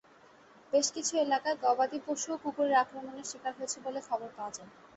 বেশ 0.73 0.87
কিছু 0.95 1.13
এলাকায় 1.17 1.57
গবাদিপশুও 1.63 2.41
কুকুরের 2.43 2.79
আক্রমণের 2.83 3.29
শিকার 3.31 3.53
হয়েছে 3.57 3.77
বলে 3.85 3.99
খবর 4.09 4.29
পাওয়া 4.37 4.51
যায়। 4.57 4.69